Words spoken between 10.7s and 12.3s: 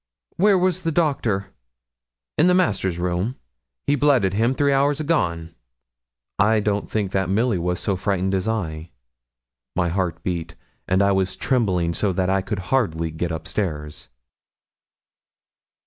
and I was trembling so